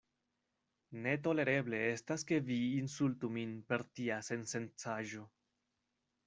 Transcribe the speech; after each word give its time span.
“Ne 1.01 1.11
tolereble 1.27 1.81
estas 1.89 2.25
ke 2.31 2.39
vi 2.47 2.57
insultu 2.79 3.31
min 3.37 3.53
per 3.69 3.85
tia 3.99 4.19
sensencaĵo.” 4.31 5.29